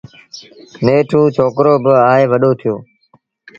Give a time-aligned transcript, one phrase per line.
[0.83, 2.75] نيٺ اُ ڇوڪرو با آئي وڏو ٿيو